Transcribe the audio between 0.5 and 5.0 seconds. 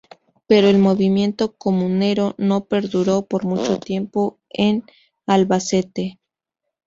el movimiento comunero no perduró por mucho tiempo en